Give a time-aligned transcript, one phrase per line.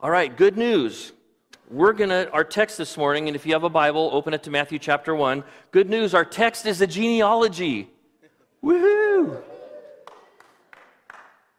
[0.00, 1.10] All right, good news.
[1.68, 4.44] We're going to, our text this morning, and if you have a Bible, open it
[4.44, 5.42] to Matthew chapter 1.
[5.72, 7.90] Good news, our text is a genealogy.
[8.62, 9.42] Woohoo!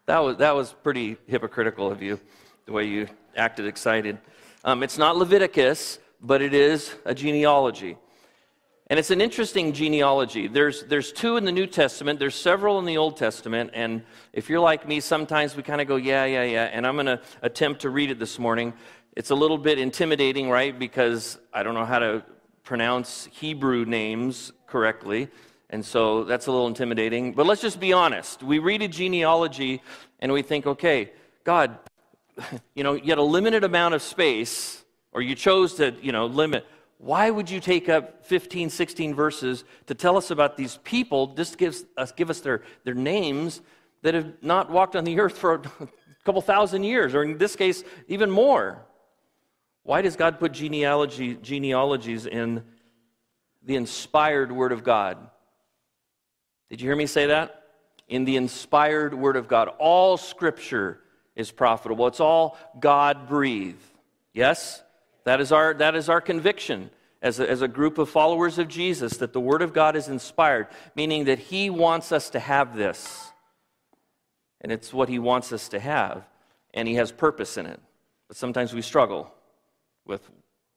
[0.05, 2.17] That was, that was pretty hypocritical of you,
[2.65, 4.17] the way you acted excited.
[4.63, 7.97] Um, it's not Leviticus, but it is a genealogy.
[8.89, 10.47] And it's an interesting genealogy.
[10.47, 13.69] There's, there's two in the New Testament, there's several in the Old Testament.
[13.75, 14.01] And
[14.33, 16.63] if you're like me, sometimes we kind of go, yeah, yeah, yeah.
[16.63, 18.73] And I'm going to attempt to read it this morning.
[19.15, 20.77] It's a little bit intimidating, right?
[20.77, 22.23] Because I don't know how to
[22.63, 25.29] pronounce Hebrew names correctly.
[25.69, 27.33] And so that's a little intimidating.
[27.33, 28.41] But let's just be honest.
[28.41, 29.83] We read a genealogy
[30.19, 31.11] and we think, okay,
[31.43, 31.77] God,
[32.73, 36.25] you know, you had a limited amount of space, or you chose to, you know,
[36.25, 36.65] limit
[36.99, 41.57] why would you take up 15, 16 verses to tell us about these people, just
[41.57, 43.61] gives us, give us their, their names
[44.01, 45.59] that have not walked on the earth for a
[46.25, 48.85] couple thousand years, or in this case, even more?
[49.83, 52.65] Why does God put genealogy, genealogies in
[53.63, 55.17] the inspired Word of God?
[56.69, 57.63] Did you hear me say that?
[58.09, 59.69] In the inspired Word of God.
[59.79, 60.99] All Scripture
[61.33, 63.81] is profitable, it's all God breathed.
[64.33, 64.83] Yes?
[65.23, 66.89] That is our, that is our conviction
[67.21, 70.07] as a, as a group of followers of Jesus that the Word of God is
[70.07, 73.31] inspired, meaning that He wants us to have this.
[74.61, 76.23] And it's what He wants us to have,
[76.73, 77.79] and He has purpose in it.
[78.27, 79.33] But sometimes we struggle
[80.05, 80.29] with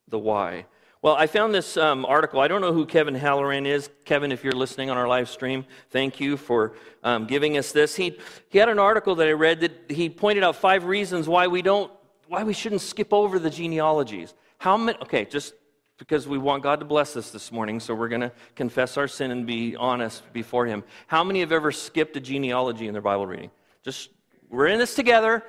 [0.09, 0.67] the why.
[1.01, 2.39] Well, I found this um, article.
[2.39, 3.91] I don't know who Kevin Halloran is.
[4.05, 7.97] Kevin, if you're listening on our live stream, thank you for um, giving us this.
[7.97, 8.19] He,
[8.51, 11.61] he had an article that I read that he pointed out five reasons why we
[11.61, 11.91] don't
[12.29, 14.35] why we shouldn't skip over the genealogies.
[14.59, 15.55] How many, okay, just
[15.99, 19.07] because we want God to bless us this morning, so we're going to confess our
[19.07, 20.83] sin and be honest before Him.
[21.07, 23.51] How many have ever skipped a genealogy in their Bible reading?
[23.85, 24.11] Just,
[24.49, 25.45] we're in this together.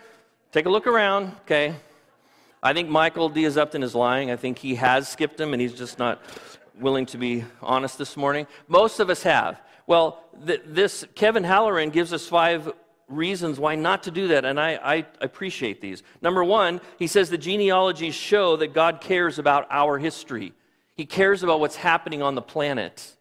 [0.52, 1.76] Take a look around, okay?
[2.62, 4.32] I think Michael Diaz Upton is lying.
[4.32, 6.22] I think he has skipped them and he's just not
[6.80, 8.48] willing to be honest this morning.
[8.68, 9.62] Most of us have.
[9.86, 12.72] Well, th- this Kevin Halloran gives us five
[13.16, 16.04] reasons why not to do that, and I, I, appreciate these.
[16.22, 20.54] Number one, he says the genealogies show that God cares about our history,
[20.96, 23.16] He cares about what's happening on the planet.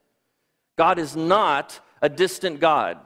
[0.77, 2.99] God is not a distant God.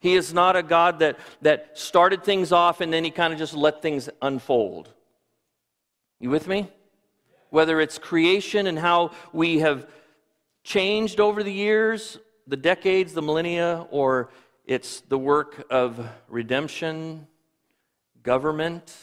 [0.00, 3.38] He is not a God that, that started things off and then he kind of
[3.38, 4.92] just let things unfold.
[6.20, 6.68] You with me?
[7.50, 9.86] Whether it's creation and how we have
[10.62, 14.30] changed over the years, the decades, the millennia, or
[14.64, 17.26] it's the work of redemption,
[18.22, 18.94] government,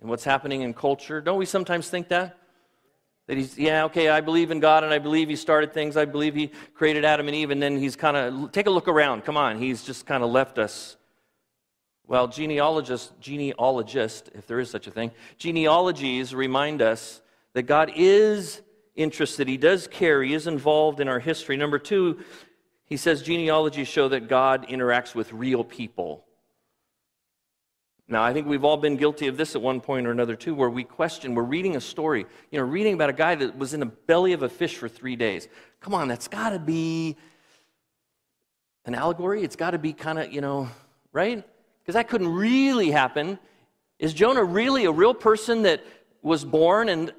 [0.00, 1.20] and what's happening in culture.
[1.20, 2.36] Don't we sometimes think that?
[3.26, 5.96] That he's, yeah, okay, I believe in God and I believe he started things.
[5.96, 8.88] I believe he created Adam and Eve, and then he's kind of, take a look
[8.88, 9.24] around.
[9.24, 10.96] Come on, he's just kind of left us.
[12.06, 17.20] Well, genealogists, genealogist, if there is such a thing, genealogies remind us
[17.52, 18.62] that God is
[18.96, 19.46] interested.
[19.46, 20.22] He does care.
[20.22, 21.56] He is involved in our history.
[21.58, 22.20] Number two,
[22.88, 26.24] he says genealogies show that God interacts with real people.
[28.10, 30.54] Now, I think we've all been guilty of this at one point or another, too,
[30.54, 33.74] where we question, we're reading a story, you know, reading about a guy that was
[33.74, 35.46] in the belly of a fish for three days.
[35.80, 37.16] Come on, that's got to be
[38.86, 39.42] an allegory.
[39.42, 40.70] It's got to be kind of, you know,
[41.12, 41.44] right?
[41.82, 43.38] Because that couldn't really happen.
[43.98, 45.84] Is Jonah really a real person that
[46.22, 47.12] was born and,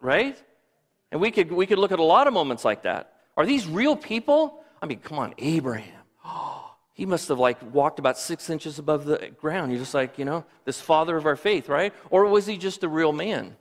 [0.00, 0.42] right?
[1.10, 3.12] And we could, we could look at a lot of moments like that.
[3.36, 4.62] Are these real people?
[4.80, 6.02] I mean, come on, Abraham.
[6.24, 9.72] Oh, he must have like walked about six inches above the ground.
[9.72, 11.92] You're just like, you know, this father of our faith, right?
[12.10, 13.56] Or was he just a real man,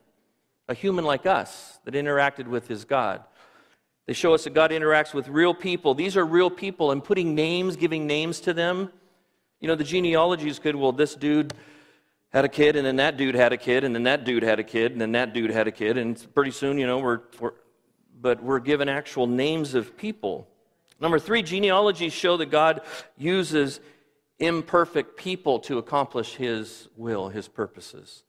[0.67, 3.23] a human like us that interacted with his God?
[4.07, 5.93] They show us that God interacts with real people.
[5.93, 8.91] These are real people, and putting names, giving names to them.
[9.59, 10.75] You know, the genealogy is good.
[10.75, 11.53] Well, this dude
[12.33, 14.59] had a kid, and then that dude had a kid, and then that dude had
[14.59, 17.21] a kid, and then that dude had a kid, and pretty soon, you know, we're,
[17.39, 17.53] we're
[18.21, 20.47] but we're given actual names of people.
[20.99, 22.81] Number three, genealogies show that God
[23.17, 23.79] uses
[24.39, 28.23] imperfect people to accomplish his will, his purposes.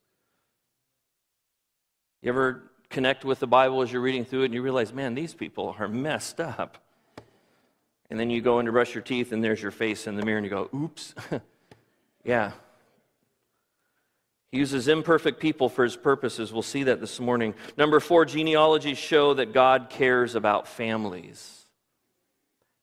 [2.22, 5.14] You ever connect with the Bible as you're reading through it and you realize, man,
[5.14, 6.78] these people are messed up.
[8.10, 10.24] And then you go in to brush your teeth and there's your face in the
[10.24, 11.14] mirror and you go, oops.
[12.24, 12.52] yeah,
[14.52, 16.52] he uses imperfect people for his purposes.
[16.52, 17.54] We'll see that this morning.
[17.78, 21.64] Number four, genealogies show that God cares about families.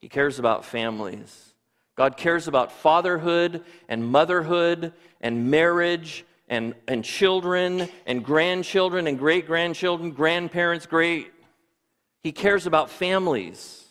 [0.02, 1.54] He cares about families.
[1.96, 9.46] God cares about fatherhood and motherhood and marriage and, and children and grandchildren and great
[9.46, 11.32] grandchildren, grandparents, great.
[12.24, 13.86] He cares about families.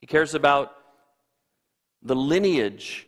[0.00, 0.76] He cares about
[2.02, 3.07] the lineage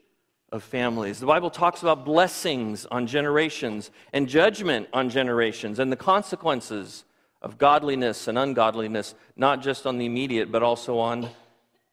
[0.53, 1.21] of families.
[1.21, 7.05] The Bible talks about blessings on generations and judgment on generations and the consequences
[7.41, 11.29] of godliness and ungodliness, not just on the immediate, but also on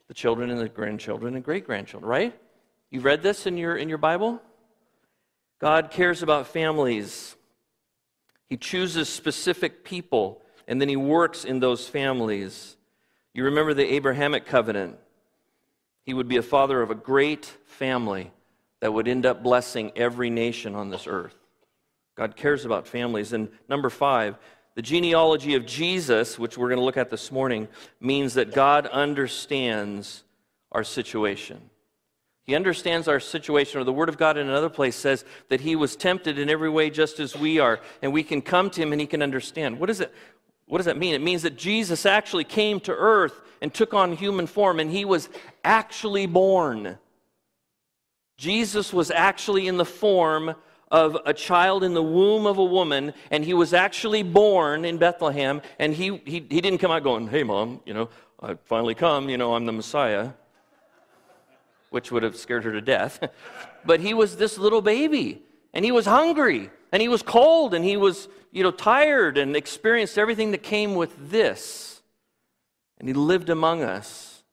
[0.07, 2.39] the children and the grandchildren and great grandchildren, right?
[2.89, 4.42] You read this in your, in your Bible?
[5.60, 7.36] God cares about families.
[8.48, 12.77] He chooses specific people, and then He works in those families.
[13.33, 14.98] You remember the Abrahamic covenant.
[16.03, 18.31] He would be a father of a great family
[18.81, 21.35] that would end up blessing every nation on this earth.
[22.15, 23.33] God cares about families.
[23.33, 24.38] And number five,
[24.75, 27.68] the genealogy of Jesus, which we're going to look at this morning,
[28.00, 30.24] means that God understands
[30.71, 31.69] our situation.
[32.44, 35.75] He understands our situation, or the Word of God in another place says that He
[35.75, 38.94] was tempted in every way just as we are, and we can come to Him
[38.94, 39.79] and He can understand.
[39.79, 40.13] What, is it,
[40.65, 41.13] what does that mean?
[41.13, 45.03] It means that Jesus actually came to earth and took on human form, and He
[45.03, 45.27] was
[45.63, 46.97] actually born.
[48.38, 50.56] Jesus was actually in the form
[50.89, 54.98] of a child in the womb of a woman, and he was actually born in
[54.98, 58.95] Bethlehem, and he, he, he didn't come out going, Hey, mom, you know, I finally
[58.95, 60.31] come, you know, I'm the Messiah,
[61.89, 63.19] which would have scared her to death.
[63.86, 65.42] but he was this little baby,
[65.74, 69.56] and he was hungry, and he was cold, and he was, you know, tired, and
[69.56, 72.01] experienced everything that came with this.
[73.00, 74.44] And he lived among us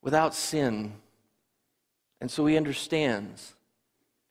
[0.00, 0.94] without sin.
[2.26, 3.54] And so he understands.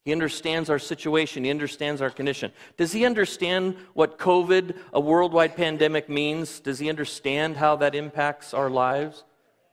[0.04, 1.46] He understands our situation.
[1.46, 2.52] He understands our condition.
[2.76, 6.60] Does he understand what COVID, a worldwide pandemic, means?
[6.60, 9.24] Does he understand how that impacts our lives?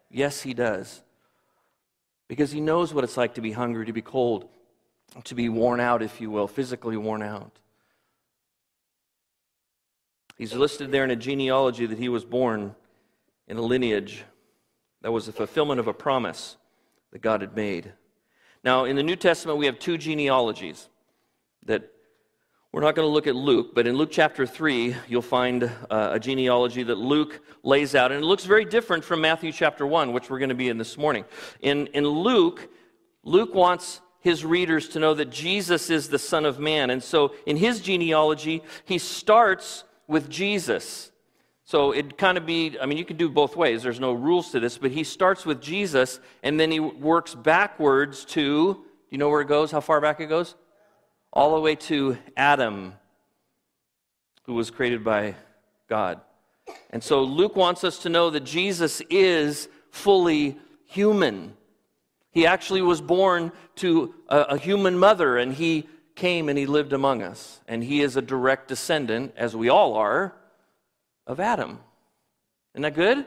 [0.09, 1.03] Yes, he does.
[2.29, 4.49] Because he knows what it's like to be hungry, to be cold,
[5.25, 7.59] to be worn out, if you will, physically worn out.
[10.39, 12.77] He's listed there in a genealogy that he was born
[13.49, 14.23] in a lineage
[15.01, 16.57] that was a fulfillment of a promise
[17.13, 17.93] that God had made.
[18.65, 20.89] Now, in the New Testament, we have two genealogies
[21.65, 21.91] that
[22.73, 26.11] we're not going to look at Luke, but in Luke chapter 3, you'll find uh,
[26.13, 30.15] a genealogy that Luke lays out, and it looks very different from Matthew chapter 1,
[30.15, 31.27] which we're going to be in this morning.
[31.61, 32.71] In, in Luke,
[33.25, 37.35] Luke wants his readers to know that Jesus is the Son of Man, and so
[37.45, 41.12] in his genealogy, he starts with Jesus.
[41.73, 43.83] So it'd kind of be, I mean, you can do both ways.
[43.83, 48.27] There's no rules to this, but he starts with Jesus and then he works backwards
[48.27, 49.71] to, do you know where it goes?
[49.71, 50.55] How far back it goes?
[51.33, 52.93] All the way to Adam,
[54.43, 55.35] who was created by
[55.89, 56.21] God.
[56.91, 61.55] And so Luke wants us to know that Jesus is fully human.
[62.33, 66.93] He actually was born to a, a human mother and he came and he lived
[66.93, 67.63] among us.
[67.67, 70.35] And he is a direct descendant, as we all are
[71.27, 71.79] of Adam.
[72.75, 73.27] Isn't that good?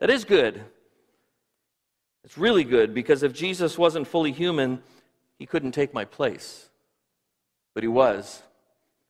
[0.00, 0.64] That is good.
[2.24, 4.82] It's really good because if Jesus wasn't fully human,
[5.38, 6.68] he couldn't take my place.
[7.74, 8.42] But he was.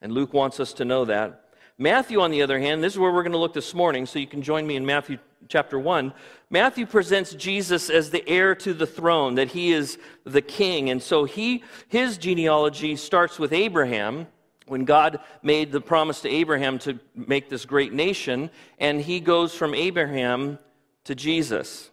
[0.02, 1.44] And Luke wants us to know that.
[1.78, 4.18] Matthew, on the other hand, this is where we're going to look this morning, so
[4.18, 6.12] you can join me in Matthew chapter 1.
[6.48, 10.90] Matthew presents Jesus as the heir to the throne, that he is the king.
[10.90, 14.26] And so he, his genealogy starts with Abraham,
[14.66, 19.54] when God made the promise to Abraham to make this great nation, and he goes
[19.54, 20.58] from Abraham
[21.04, 21.90] to Jesus.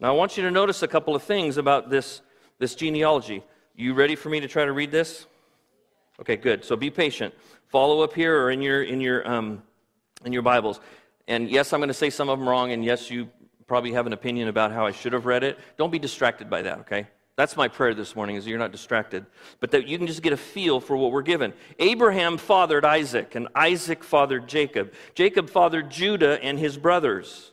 [0.00, 2.20] Now, I want you to notice a couple of things about this,
[2.58, 3.42] this genealogy.
[3.74, 5.26] You ready for me to try to read this?
[6.20, 6.64] Okay, good.
[6.64, 7.34] So be patient.
[7.68, 9.62] Follow up here or in your, in your, um,
[10.24, 10.80] in your Bibles.
[11.28, 13.28] And yes, I'm going to say some of them wrong, and yes, you
[13.66, 15.58] probably have an opinion about how I should have read it.
[15.76, 17.06] Don't be distracted by that, okay?
[17.36, 19.26] That's my prayer this morning, is you're not distracted,
[19.60, 21.52] but that you can just get a feel for what we're given.
[21.78, 24.94] Abraham fathered Isaac, and Isaac fathered Jacob.
[25.14, 27.52] Jacob fathered Judah and his brothers.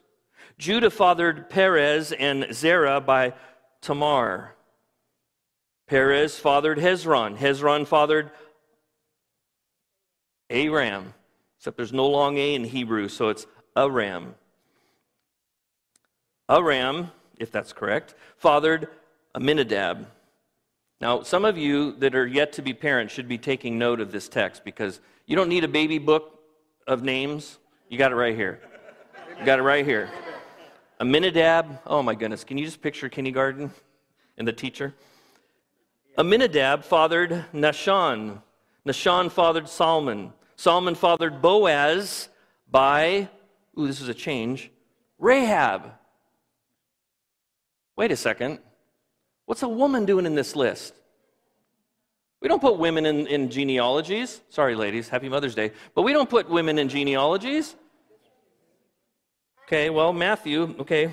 [0.58, 3.34] Judah fathered Perez and Zerah by
[3.82, 4.56] Tamar.
[5.88, 7.38] Perez fathered Hezron.
[7.38, 8.32] Hezron fathered
[10.50, 11.13] Aram,
[11.58, 14.36] except there's no long A in Hebrew, so it's Aram.
[16.50, 18.88] Aram, if that's correct, fathered
[19.36, 20.08] Aminadab.
[21.02, 24.12] Now, some of you that are yet to be parents should be taking note of
[24.12, 26.40] this text because you don't need a baby book
[26.88, 27.58] of names.
[27.90, 28.62] You got it right here.
[29.40, 30.10] You got it right here.
[31.00, 31.80] Aminadab.
[31.86, 32.44] Oh my goodness.
[32.44, 33.72] Can you just picture kindergarten
[34.38, 34.94] and the teacher?
[36.18, 38.42] Aminadab fathered Nahshon.
[38.86, 40.32] Nahshon fathered Solomon.
[40.56, 42.30] Solomon fathered Boaz
[42.70, 43.28] by,
[43.78, 44.72] ooh, this is a change,
[45.18, 45.92] Rahab.
[47.96, 48.60] Wait a second.
[49.45, 50.93] What's a woman doing in this list?
[52.41, 54.41] We don't put women in, in genealogies.
[54.50, 55.71] Sorry, ladies, happy Mother's Day.
[55.95, 57.75] But we don't put women in genealogies.
[59.65, 61.12] Okay, well, Matthew, okay.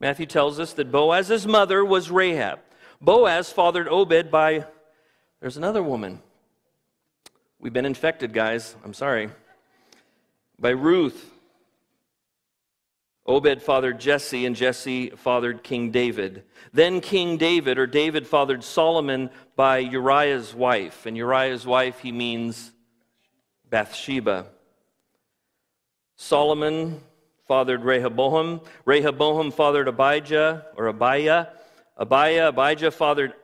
[0.00, 2.60] Matthew tells us that Boaz's mother was Rahab.
[3.00, 4.64] Boaz fathered Obed by,
[5.40, 6.22] there's another woman.
[7.58, 8.76] We've been infected, guys.
[8.84, 9.30] I'm sorry.
[10.58, 11.32] By Ruth.
[13.28, 16.44] Obed fathered Jesse, and Jesse fathered King David.
[16.72, 21.04] Then King David, or David, fathered Solomon by Uriah's wife.
[21.04, 22.72] And Uriah's wife, he means
[23.68, 24.46] Bathsheba.
[26.16, 27.02] Solomon
[27.46, 28.62] fathered Rehoboam.
[28.86, 31.48] Rehoboam fathered Abijah, or Abiah.
[31.98, 33.34] Abiah, Abijah fathered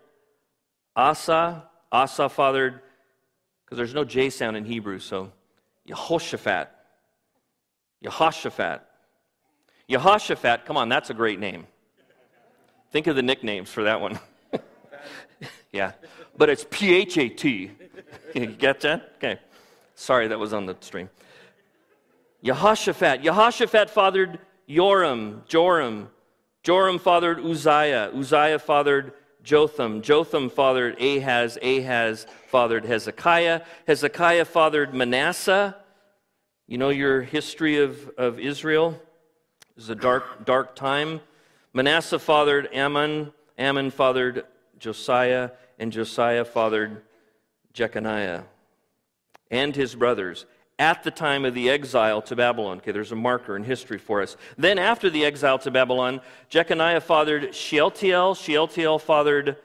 [0.96, 1.68] Asa.
[1.92, 2.80] Asa fathered,
[3.64, 5.30] because there's no J sound in Hebrew, so
[5.86, 6.68] Yehoshaphat.
[8.02, 8.80] Yehoshaphat.
[9.88, 11.66] Yehoshaphat, come on, that's a great name.
[12.90, 14.18] Think of the nicknames for that one.
[15.72, 15.92] yeah,
[16.36, 17.70] but it's P H A T.
[18.34, 19.12] You get that?
[19.18, 19.38] Okay.
[19.94, 21.08] Sorry, that was on the stream.
[22.44, 23.22] Yehoshaphat.
[23.22, 25.42] Yehoshaphat fathered Joram.
[25.46, 26.10] Joram.
[26.64, 28.10] Joram fathered Uzziah.
[28.12, 29.12] Uzziah fathered
[29.44, 30.02] Jotham.
[30.02, 31.58] Jotham fathered Ahaz.
[31.62, 33.62] Ahaz fathered Hezekiah.
[33.86, 35.76] Hezekiah fathered Manasseh.
[36.66, 39.00] You know your history of, of Israel?
[39.76, 41.20] It was a dark, dark time.
[41.72, 44.44] Manasseh fathered Amon, Amon fathered
[44.78, 45.50] Josiah.
[45.80, 47.02] And Josiah fathered
[47.72, 48.44] Jeconiah
[49.50, 50.46] and his brothers
[50.78, 52.78] at the time of the exile to Babylon.
[52.78, 54.36] Okay, there's a marker in history for us.
[54.56, 58.36] Then, after the exile to Babylon, Jeconiah fathered Shealtiel.
[58.36, 59.56] Shealtiel fathered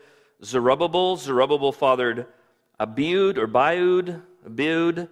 [0.44, 1.18] Zerubbabel.
[1.18, 2.26] Zerubbabel fathered
[2.80, 4.22] Abiud or Biud.
[4.48, 5.10] Abiud.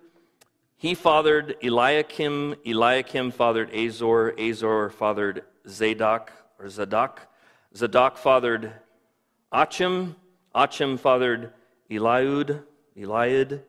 [0.77, 2.55] He fathered Eliakim.
[2.65, 4.33] Eliakim fathered Azor.
[4.39, 7.27] Azor fathered Zadok or Zadok.
[7.75, 8.71] Zadok fathered
[9.51, 10.15] Achim.
[10.53, 11.51] Achim fathered
[11.89, 12.63] Eliud.
[12.95, 13.61] Eliud.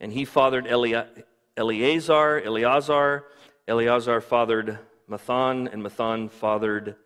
[0.00, 3.24] And he fathered Eleazar, Eleazar,
[3.66, 4.78] Eleazar fathered
[5.08, 6.96] Matthan, and Matthan fathered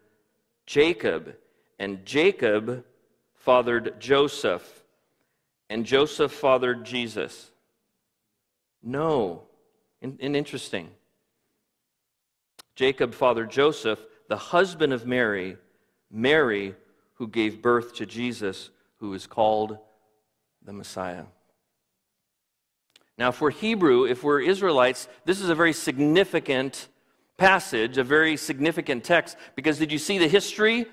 [0.67, 1.37] Jacob.
[1.79, 2.85] And Jacob
[3.35, 4.83] fathered Joseph,
[5.69, 7.51] and Joseph fathered Jesus.
[8.83, 9.43] No.
[10.03, 10.91] And, and interesting.
[12.75, 15.57] Jacob fathered Joseph, the husband of Mary,
[16.11, 16.75] Mary,
[17.15, 19.77] who gave birth to Jesus, who is called
[20.65, 21.25] the Messiah.
[23.19, 26.89] Now, if we're Hebrew, if we're Israelites, this is a very significant
[27.37, 30.87] passage, a very significant text, because did you see the history?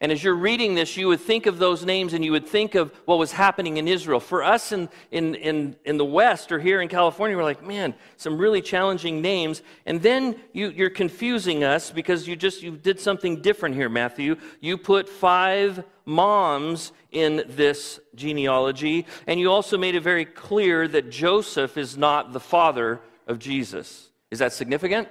[0.00, 2.74] And as you're reading this, you would think of those names and you would think
[2.74, 4.20] of what was happening in Israel.
[4.20, 7.94] For us in, in, in, in the West or here in California, we're like, man,
[8.16, 9.62] some really challenging names.
[9.86, 14.36] And then you, you're confusing us because you just you did something different here, Matthew.
[14.60, 21.10] You put five moms in this genealogy, and you also made it very clear that
[21.10, 24.10] Joseph is not the father of Jesus.
[24.30, 25.08] Is that significant?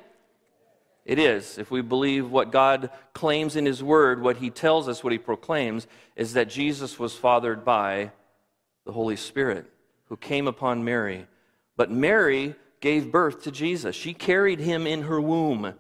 [1.05, 1.57] It is.
[1.57, 5.19] If we believe what God claims in His Word, what He tells us, what He
[5.19, 8.12] proclaims, is that Jesus was fathered by
[8.86, 9.69] the Holy Spirit
[10.05, 11.27] who came upon Mary.
[11.75, 13.95] But Mary gave birth to Jesus.
[13.95, 15.74] She carried him in her womb.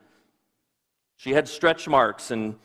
[1.17, 2.55] She had stretch marks and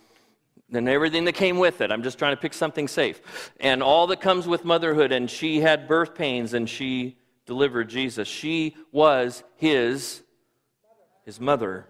[0.71, 1.91] and everything that came with it.
[1.91, 3.53] I'm just trying to pick something safe.
[3.59, 5.13] And all that comes with motherhood.
[5.13, 8.29] And she had birth pains and she delivered Jesus.
[8.29, 10.23] She was his,
[11.25, 11.87] his mother.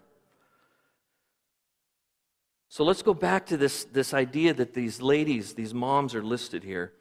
[2.70, 6.62] So let's go back to this, this idea that these ladies, these moms are listed
[6.62, 6.92] here.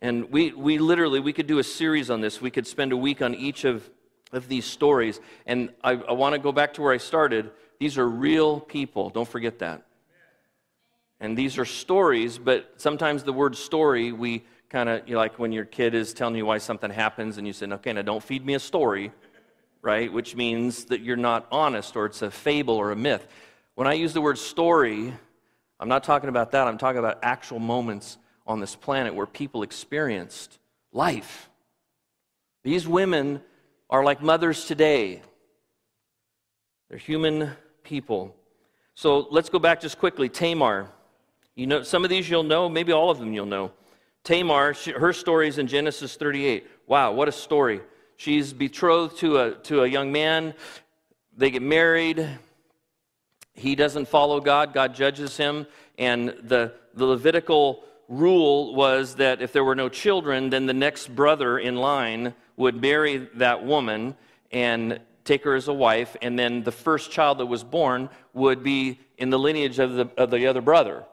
[0.00, 2.40] And we, we literally, we could do a series on this.
[2.40, 3.88] We could spend a week on each of,
[4.32, 5.20] of these stories.
[5.46, 7.50] And I, I want to go back to where I started.
[7.78, 9.10] These are real people.
[9.10, 9.82] Don't forget that.
[11.20, 15.38] And these are stories, but sometimes the word story, we kind of, you know, like
[15.38, 18.22] when your kid is telling you why something happens and you say, okay, now don't
[18.22, 19.12] feed me a story,
[19.80, 20.12] right?
[20.12, 23.26] Which means that you're not honest or it's a fable or a myth.
[23.76, 25.12] When I use the word story,
[25.78, 26.66] I'm not talking about that.
[26.66, 28.16] I'm talking about actual moments
[28.46, 30.58] on this planet where people experienced
[30.92, 31.50] life.
[32.64, 33.42] These women
[33.90, 35.20] are like mothers today,
[36.88, 37.50] they're human
[37.84, 38.34] people.
[38.94, 40.30] So let's go back just quickly.
[40.30, 40.88] Tamar.
[41.54, 43.72] You know, some of these you'll know, maybe all of them you'll know.
[44.24, 46.66] Tamar, she, her story is in Genesis 38.
[46.86, 47.82] Wow, what a story.
[48.16, 50.54] She's betrothed to a, to a young man.
[51.36, 52.26] They get married.
[53.56, 55.66] He doesn't follow God, God judges him.
[55.98, 61.14] And the, the Levitical rule was that if there were no children, then the next
[61.14, 64.14] brother in line would marry that woman
[64.52, 66.16] and take her as a wife.
[66.22, 70.10] And then the first child that was born would be in the lineage of the,
[70.16, 71.04] of the other brother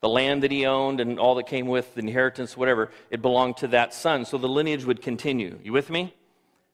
[0.00, 3.56] the land that he owned and all that came with the inheritance, whatever, it belonged
[3.56, 4.24] to that son.
[4.24, 5.58] So the lineage would continue.
[5.64, 6.14] You with me?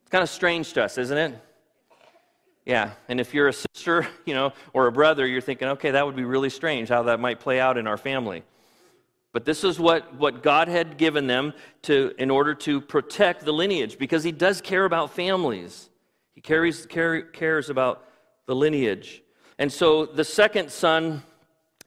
[0.02, 1.40] It's kind of strange to us, isn't it?
[2.64, 2.92] Yeah.
[3.08, 6.16] And if you're a sister, you know, or a brother, you're thinking, okay, that would
[6.16, 8.42] be really strange how that might play out in our family.
[9.32, 13.52] But this is what, what God had given them to, in order to protect the
[13.52, 15.88] lineage, because He does care about families.
[16.34, 18.06] He carries, care, cares about
[18.46, 19.22] the lineage.
[19.58, 21.22] And so the second son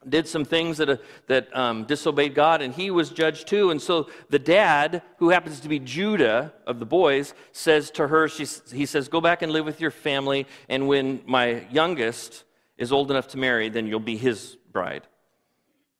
[0.08, 0.96] did some things that, uh,
[1.26, 3.70] that um, disobeyed God, and he was judged too.
[3.70, 8.28] And so the dad, who happens to be Judah of the boys, says to her,
[8.28, 12.44] she, he says, Go back and live with your family, and when my youngest
[12.78, 15.06] is old enough to marry, then you'll be his bride.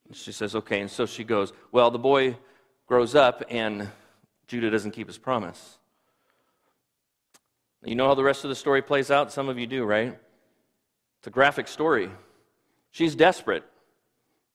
[0.06, 0.80] And she says, Okay.
[0.80, 2.36] And so she goes, Well, the boy
[2.86, 3.90] grows up, and
[4.46, 5.78] Judah doesn't keep his promise.
[7.84, 9.32] You know how the rest of the story plays out?
[9.32, 10.18] Some of you do, right?
[11.18, 12.10] It's a graphic story.
[12.90, 13.64] She's desperate.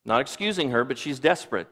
[0.06, 1.68] Not excusing her, but she's desperate.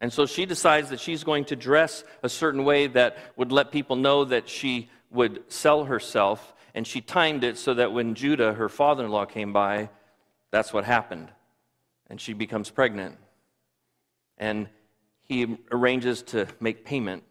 [0.00, 3.70] And so she decides that she's going to dress a certain way that would let
[3.70, 6.54] people know that she would sell herself.
[6.74, 9.90] And she timed it so that when Judah, her father in law, came by,
[10.50, 11.30] that's what happened.
[12.08, 13.18] And she becomes pregnant.
[14.38, 14.68] And
[15.22, 17.22] he arranges to make payment.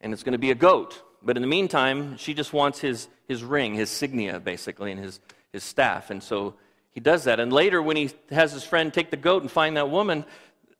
[0.00, 1.02] And it's going to be a goat.
[1.22, 5.20] But in the meantime, she just wants his, his ring, his signia, basically, and his,
[5.52, 6.10] his staff.
[6.10, 6.54] And so
[6.92, 7.40] he does that.
[7.40, 10.24] And later, when he has his friend take the goat and find that woman,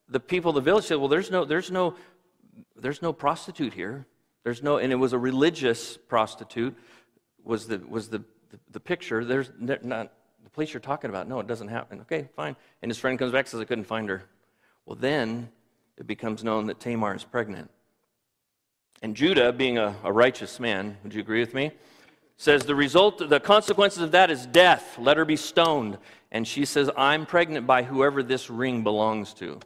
[0.08, 1.94] the people of the village said, Well, there's no, there's no,
[2.76, 4.06] there's no prostitute here.
[4.42, 6.76] There's no, and it was a religious prostitute,
[7.44, 8.18] was the, was the,
[8.50, 9.24] the, the picture.
[9.24, 10.12] There's not
[10.42, 11.28] the place you're talking about.
[11.28, 12.00] No, it doesn't happen.
[12.00, 12.56] Okay, fine.
[12.82, 14.24] And his friend comes back and says, I couldn't find her.
[14.86, 15.50] Well, then
[15.98, 17.70] it becomes known that Tamar is pregnant.
[19.02, 21.70] And Judah, being a, a righteous man, would you agree with me?
[22.40, 24.96] Says the result the consequences of that is death.
[24.98, 25.98] Let her be stoned.
[26.32, 29.60] And she says i'm pregnant by whoever this ring belongs to.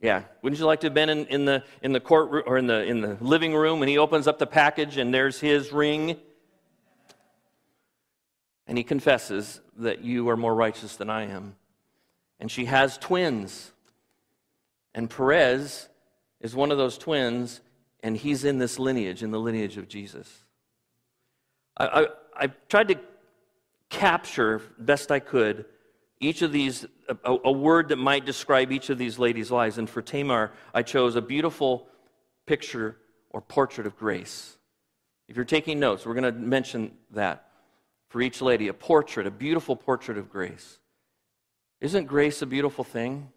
[0.00, 2.66] Yeah wouldn't you like to have been in, in the in the court or in
[2.66, 6.16] the in the living room and he opens up the package and there's his ring?
[8.66, 11.54] And he confesses that you are more righteous than i am.
[12.40, 13.70] And she has twins.
[14.96, 15.88] And perez
[16.40, 17.60] is one of those twins
[18.02, 20.43] and he's in this lineage in the lineage of jesus
[21.76, 23.00] I, I, I tried to
[23.90, 25.66] capture best I could
[26.20, 29.78] each of these, a, a, word that might describe each of these ladies' lives.
[29.78, 31.86] And for Tamar, I chose a beautiful
[32.46, 32.96] picture
[33.30, 34.56] or portrait of grace.
[35.28, 37.48] If you're taking notes, we're going to mention that
[38.08, 40.78] for each lady a portrait, a beautiful portrait of grace.
[41.80, 43.30] Isn't grace a beautiful thing?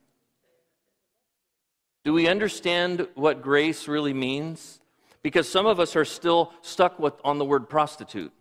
[2.03, 4.79] Do we understand what grace really means?
[5.23, 8.31] Because some of us are still stuck with, on the word prostitute.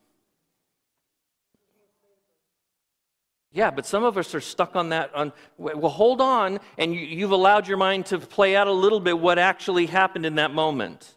[3.57, 5.15] Yeah, but some of us are stuck on that.
[5.15, 9.01] On, well, hold on, and you, you've allowed your mind to play out a little
[9.01, 11.15] bit what actually happened in that moment.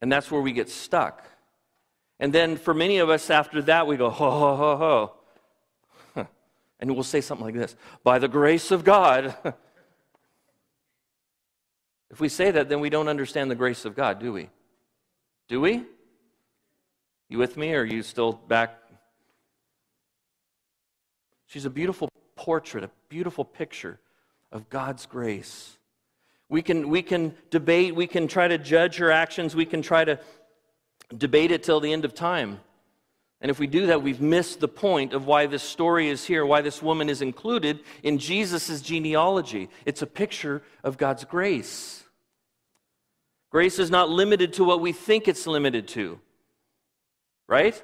[0.00, 1.24] And that's where we get stuck.
[2.18, 4.76] And then for many of us after that, we go, ho, ho, ho,
[6.16, 6.26] ho.
[6.80, 9.36] And we'll say something like this By the grace of God,
[12.12, 14.50] If we say that, then we don't understand the grace of God, do we?
[15.48, 15.84] Do we?
[17.30, 18.78] You with me, or are you still back?
[21.46, 23.98] She's a beautiful portrait, a beautiful picture
[24.52, 25.78] of God's grace.
[26.50, 30.04] We can, we can debate, we can try to judge her actions, we can try
[30.04, 30.20] to
[31.16, 32.60] debate it till the end of time.
[33.40, 36.44] And if we do that, we've missed the point of why this story is here,
[36.44, 39.70] why this woman is included in Jesus' genealogy.
[39.86, 42.01] It's a picture of God's grace.
[43.52, 46.18] Grace is not limited to what we think it's limited to.
[47.46, 47.80] Right?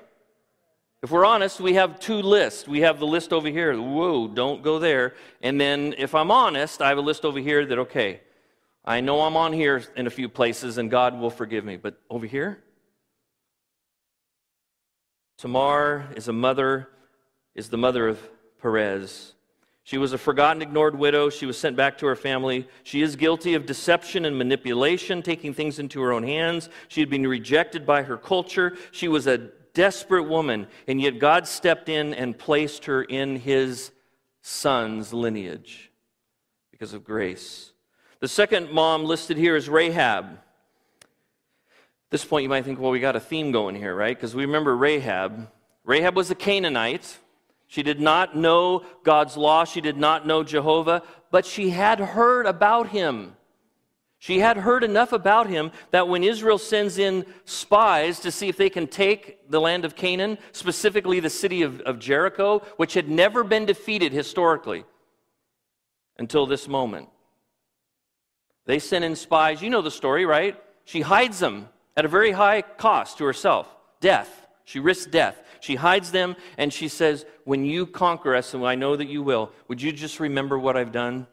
[1.03, 2.67] If we're honest, we have two lists.
[2.67, 5.15] We have the list over here, whoa, don't go there.
[5.43, 8.21] And then if I'm honest, I have a list over here that, okay,
[8.85, 11.77] I know I'm on here in a few places and God will forgive me.
[11.77, 12.59] But over here,
[15.37, 16.89] Tamar is a mother,
[17.55, 18.19] is the mother of
[18.61, 19.35] Perez.
[19.89, 21.31] She was a forgotten, ignored widow.
[21.31, 22.69] She was sent back to her family.
[22.83, 26.69] She is guilty of deception and manipulation, taking things into her own hands.
[26.89, 28.77] She had been rejected by her culture.
[28.91, 29.39] She was a
[29.73, 33.91] desperate woman, and yet God stepped in and placed her in his
[34.43, 35.91] son's lineage
[36.71, 37.73] because of grace.
[38.21, 40.27] The second mom listed here is Rahab.
[40.27, 44.15] At this point, you might think, well, we got a theme going here, right?
[44.15, 45.51] Because we remember Rahab.
[45.83, 47.17] Rahab was a Canaanite.
[47.69, 49.65] She did not know God's law.
[49.65, 53.37] She did not know Jehovah, but she had heard about him.
[54.19, 58.57] She had heard enough about him that when Israel sends in spies to see if
[58.57, 63.09] they can take the land of Canaan, specifically the city of, of Jericho, which had
[63.09, 64.85] never been defeated historically
[66.19, 67.09] until this moment,
[68.65, 69.63] they sent in spies.
[69.63, 70.61] You know the story, right?
[70.85, 73.69] She hides them at a very high cost to herself
[74.01, 74.47] death.
[74.65, 75.43] She risks death.
[75.61, 79.23] She hides them and she says, When you conquer us, and I know that you
[79.23, 81.27] will, would you just remember what I've done?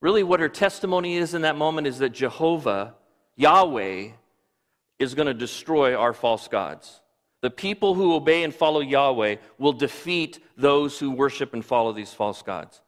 [0.00, 2.94] Really, what her testimony is in that moment is that Jehovah,
[3.36, 4.08] Yahweh,
[4.98, 7.00] is going to destroy our false gods.
[7.40, 12.12] The people who obey and follow Yahweh will defeat those who worship and follow these
[12.12, 12.80] false gods.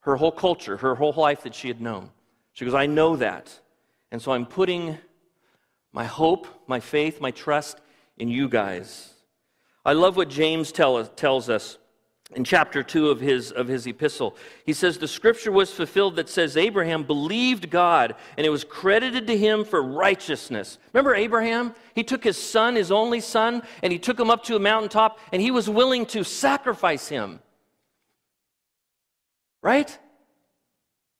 [0.00, 2.10] Her whole culture, her whole life that she had known.
[2.52, 3.60] She goes, I know that.
[4.10, 4.98] And so I'm putting
[5.92, 7.80] my hope, my faith, my trust
[8.20, 9.14] in you guys.
[9.84, 11.78] I love what James tell, tells us
[12.34, 14.36] in chapter 2 of his, of his epistle.
[14.64, 19.26] He says, The scripture was fulfilled that says, Abraham believed God, and it was credited
[19.26, 20.78] to him for righteousness.
[20.92, 21.74] Remember Abraham?
[21.94, 25.18] He took his son, his only son, and he took him up to a mountaintop,
[25.32, 27.40] and he was willing to sacrifice him.
[29.62, 29.98] Right?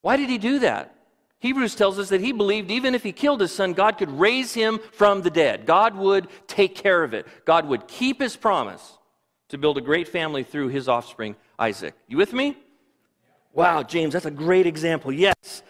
[0.02, 0.94] Why did he do that?
[1.40, 4.52] Hebrews tells us that he believed even if he killed his son, God could raise
[4.52, 5.64] him from the dead.
[5.64, 7.26] God would take care of it.
[7.46, 8.98] God would keep his promise
[9.48, 11.94] to build a great family through his offspring, Isaac.
[12.06, 12.56] You with me?
[13.52, 15.10] Wow, James, that's a great example.
[15.10, 15.62] Yes.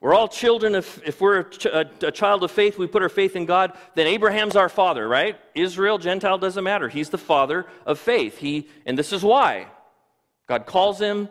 [0.00, 3.08] We're all children of, if we're a, ch- a, child of faith, we put our
[3.08, 5.36] faith in God, then Abraham's our father, right?
[5.54, 6.88] Israel, Gentile, doesn't matter.
[6.88, 8.38] He's the father of faith.
[8.38, 9.66] He, and this is why.
[10.46, 11.28] God calls him,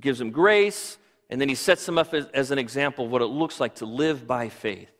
[0.00, 3.22] gives him grace, and then he sets him up as, as an example of what
[3.22, 4.90] it looks like to live by faith.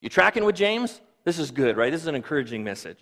[0.00, 1.00] You tracking with James?
[1.24, 1.90] This is good, right?
[1.90, 2.98] This is an encouraging message.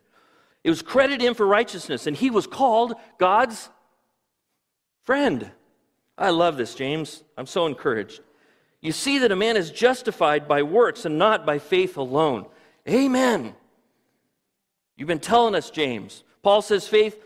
[0.65, 3.71] It was credited him for righteousness, and he was called God's
[5.03, 5.51] friend.
[6.17, 7.23] I love this, James.
[7.37, 8.21] I'm so encouraged.
[8.81, 12.47] You see that a man is justified by works and not by faith alone.
[12.89, 13.55] Amen.
[14.97, 16.25] You've been telling us, James.
[16.43, 17.23] Paul says faith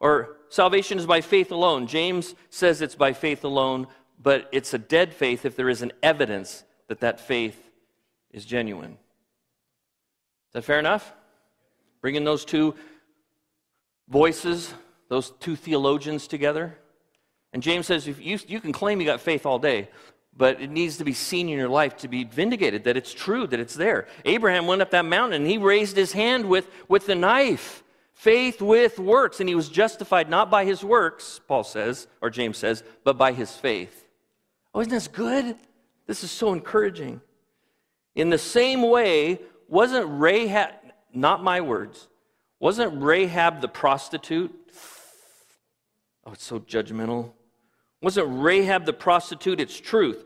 [0.00, 1.86] or salvation is by faith alone.
[1.86, 3.86] James says it's by faith alone,
[4.20, 7.70] but it's a dead faith if there is an evidence that that faith
[8.30, 8.92] is genuine.
[8.92, 11.12] Is that fair enough?
[12.00, 12.74] Bringing those two
[14.08, 14.72] voices,
[15.08, 16.76] those two theologians together.
[17.52, 19.88] And James says, if you, you can claim you got faith all day,
[20.36, 23.46] but it needs to be seen in your life to be vindicated that it's true,
[23.46, 24.08] that it's there.
[24.24, 27.82] Abraham went up that mountain and he raised his hand with, with the knife.
[28.12, 29.40] Faith with works.
[29.40, 33.32] And he was justified not by his works, Paul says, or James says, but by
[33.32, 34.03] his faith.
[34.74, 35.56] Oh, isn't this good?
[36.06, 37.20] This is so encouraging.
[38.14, 40.70] In the same way, wasn't Rahab,
[41.12, 42.08] not my words.
[42.58, 44.52] Wasn't Rahab the prostitute?
[46.26, 47.32] Oh, it's so judgmental.
[48.02, 49.60] Wasn't Rahab the prostitute?
[49.60, 50.24] It's truth.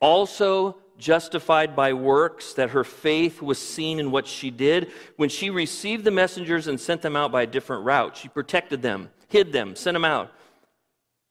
[0.00, 4.90] Also justified by works, that her faith was seen in what she did.
[5.16, 8.82] When she received the messengers and sent them out by a different route, she protected
[8.82, 10.32] them, hid them, sent them out.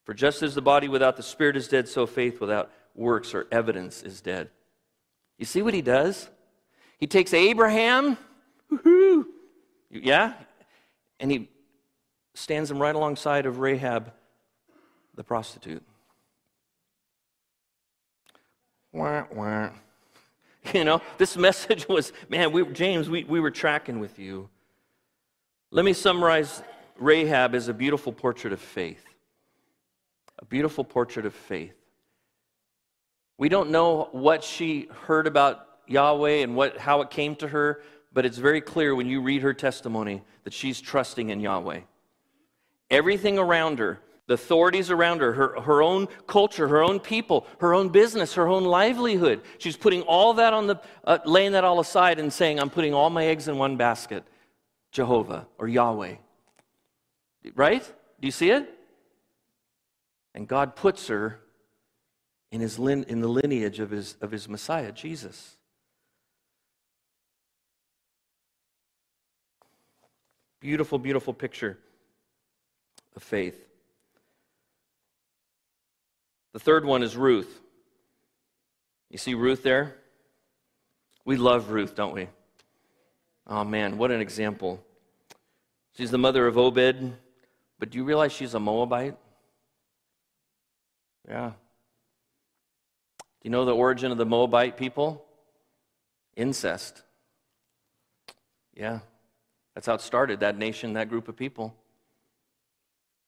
[0.05, 3.47] For just as the body without the spirit is dead, so faith without works or
[3.51, 4.49] evidence is dead.
[5.37, 6.29] You see what he does?
[6.97, 8.17] He takes Abraham
[8.69, 9.27] Woo-hoo.
[9.89, 10.33] Yeah?
[11.19, 11.49] And he
[12.33, 14.11] stands him right alongside of Rahab,
[15.15, 15.83] the prostitute.
[18.91, 19.69] Wah, wah.
[20.73, 24.49] You know, this message was, man, we, James, we, we were tracking with you.
[25.69, 26.63] Let me summarize
[26.97, 29.05] Rahab as a beautiful portrait of faith.
[30.39, 31.75] A beautiful portrait of faith.
[33.37, 37.81] We don't know what she heard about Yahweh and what, how it came to her,
[38.13, 41.81] but it's very clear when you read her testimony that she's trusting in Yahweh.
[42.89, 47.73] Everything around her, the authorities around her, her, her own culture, her own people, her
[47.73, 51.79] own business, her own livelihood, she's putting all that on the, uh, laying that all
[51.79, 54.23] aside and saying, I'm putting all my eggs in one basket
[54.91, 56.15] Jehovah or Yahweh.
[57.53, 57.83] Right?
[57.83, 58.74] Do you see it?
[60.35, 61.39] And God puts her
[62.51, 65.55] in, his in the lineage of his, of his Messiah, Jesus.
[70.59, 71.79] Beautiful, beautiful picture
[73.15, 73.65] of faith.
[76.51, 77.61] The third one is Ruth.
[79.09, 79.95] You see Ruth there?
[81.23, 82.27] We love Ruth, don't we?
[83.47, 84.83] Oh man, what an example.
[85.95, 87.13] She's the mother of Obed,
[87.79, 89.15] but do you realize she's a Moabite?
[91.27, 91.49] Yeah.
[93.19, 95.25] Do you know the origin of the Moabite people?
[96.35, 97.01] Incest.
[98.75, 98.99] Yeah.
[99.73, 101.75] That's how it started, that nation, that group of people.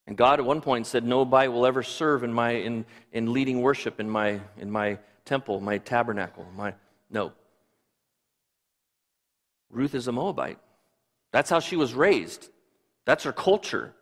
[0.08, 3.34] And God at one point said, No bite will ever serve in my in, in
[3.34, 6.46] leading worship in my in my temple, my tabernacle.
[6.56, 6.74] My
[7.10, 7.34] no.
[9.70, 10.60] Ruth is a Moabite.
[11.34, 12.48] That's how she was raised.
[13.06, 13.94] That's her culture.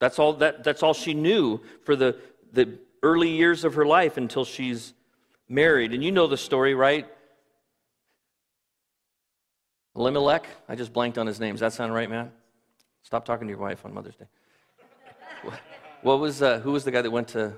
[0.00, 2.16] That's all that that's all she knew for the,
[2.52, 4.92] the early years of her life until she's
[5.48, 5.94] married.
[5.94, 7.06] And you know the story, right?
[9.94, 10.46] Elimelech.
[10.68, 11.54] I just blanked on his name.
[11.54, 12.32] Does that sound right, man?
[13.02, 14.26] Stop talking to your wife on Mother's Day.
[16.02, 17.54] what was uh, who was the guy that went to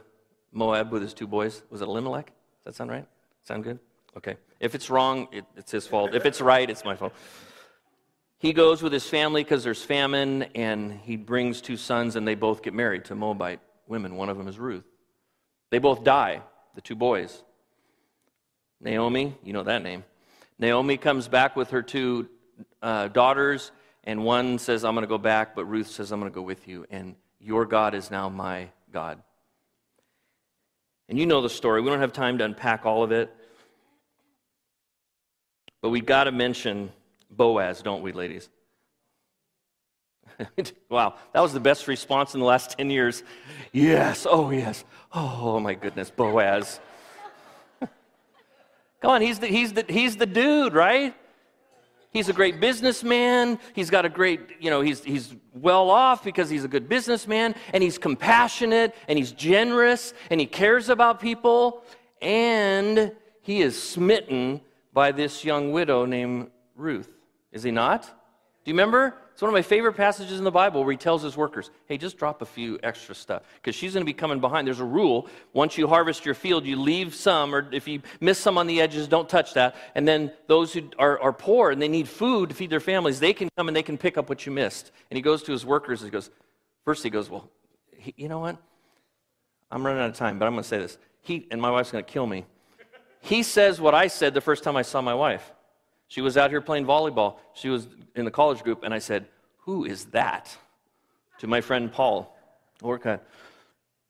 [0.53, 1.63] Moab with his two boys?
[1.71, 2.27] Was it Elimelech?
[2.27, 3.07] Does that sound right?
[3.43, 3.79] Sound good?
[4.17, 4.37] Okay.
[4.61, 6.15] If it's wrong, it, it's his fault.
[6.15, 7.15] If it's right, it's my fault.
[8.37, 12.35] He goes with his family because there's famine, and he brings two sons, and they
[12.35, 14.15] both get married to Moabite women.
[14.15, 14.85] One of them is Ruth.
[15.71, 16.43] They both die,
[16.75, 17.43] the two boys.
[18.81, 20.05] Naomi, you know that name.
[20.59, 22.29] Naomi comes back with her two
[22.83, 23.71] uh, daughters,
[24.05, 26.43] and one says, I'm going to go back, but Ruth says, I'm going to go
[26.43, 29.23] with you, and your God is now my God.
[31.09, 31.81] And you know the story.
[31.81, 33.35] We don't have time to unpack all of it.
[35.81, 36.91] But we've got to mention
[37.31, 38.49] Boaz, don't we, ladies?
[40.89, 43.23] wow, that was the best response in the last 10 years.
[43.73, 44.85] Yes, oh, yes.
[45.13, 46.81] Oh, my goodness, Boaz.
[47.81, 51.15] Come on, he's the, he's, the, he's the dude, right?
[52.11, 53.59] He's a great businessman.
[53.75, 57.55] He's got a great, you know, he's, he's well off because he's a good businessman
[57.73, 61.83] and he's compassionate and he's generous and he cares about people.
[62.23, 67.11] And he is smitten by this young widow named Ruth.
[67.53, 68.03] Is he not?
[68.03, 68.11] Do
[68.71, 69.15] you remember?
[69.39, 71.97] It's one of my favorite passages in the Bible where he tells his workers, hey,
[71.97, 74.67] just drop a few extra stuff because she's going to be coming behind.
[74.67, 75.29] There's a rule.
[75.53, 78.81] Once you harvest your field, you leave some, or if you miss some on the
[78.81, 79.77] edges, don't touch that.
[79.95, 83.21] And then those who are, are poor and they need food to feed their families,
[83.21, 84.91] they can come and they can pick up what you missed.
[85.09, 86.31] And he goes to his workers and he goes,
[86.85, 87.49] first he goes, well,
[87.97, 88.57] he, you know what?
[89.71, 90.99] I'm running out of time, but I'm going to say this.
[91.21, 92.45] He, and my wife's going to kill me.
[93.21, 95.53] He says what I said the first time I saw my wife.
[96.09, 97.37] She was out here playing volleyball.
[97.55, 99.27] She was in the college group, and I said,
[99.61, 100.57] Who is that?
[101.39, 102.37] to my friend Paul
[102.83, 103.21] Orca.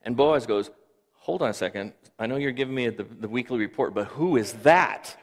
[0.03, 0.71] And Boaz goes,
[1.15, 1.93] Hold on a second.
[2.19, 5.15] I know you're giving me the, the weekly report, but who is that?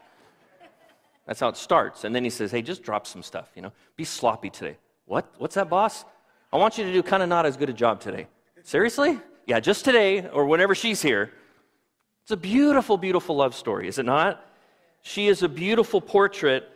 [1.26, 2.04] That's how it starts.
[2.04, 3.72] And then he says, Hey, just drop some stuff, you know.
[3.96, 4.78] Be sloppy today.
[5.06, 5.34] What?
[5.38, 6.06] What's that, boss?
[6.54, 8.28] I want you to do kind of not as good a job today.
[8.64, 9.20] Seriously?
[9.46, 11.32] Yeah, just today or whenever she's here.
[12.24, 14.44] It's a beautiful, beautiful love story, is it not?
[15.08, 16.68] She is a beautiful portrait